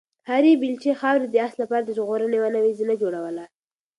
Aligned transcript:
هرې 0.29 0.51
بیلچې 0.61 0.91
خاورې 0.99 1.27
د 1.29 1.35
آس 1.45 1.53
لپاره 1.61 1.83
د 1.85 1.91
ژغورنې 1.97 2.35
یوه 2.37 2.49
نوې 2.55 2.71
زینه 2.79 2.95
جوړوله. 3.01 3.45